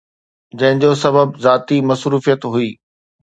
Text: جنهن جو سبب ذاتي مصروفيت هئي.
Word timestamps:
جنهن 0.59 0.79
جو 0.83 0.89
سبب 1.01 1.37
ذاتي 1.45 1.77
مصروفيت 1.91 2.47
هئي. 2.53 2.69